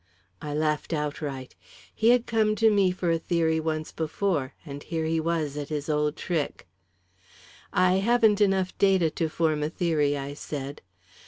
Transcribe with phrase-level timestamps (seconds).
[0.41, 1.53] I laughed outright.
[1.93, 5.69] He had come to me for a theory once before, and here he was at
[5.69, 6.65] his old trick.
[7.71, 10.81] "I haven't enough data to form a theory," I said.